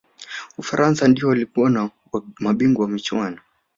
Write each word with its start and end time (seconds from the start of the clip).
ufaransa 0.57 1.07
ndiyo 1.07 1.27
waliyokuwa 1.27 1.89
mabingwa 2.39 2.85
wa 2.85 2.91
michuano 2.91 3.37